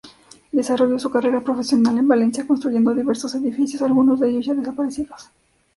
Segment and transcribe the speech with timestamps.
[0.51, 5.29] Desarrolló su carrera profesional en Valencia, construyendo diversos edificios, algunos de ellos ya desaparecidos.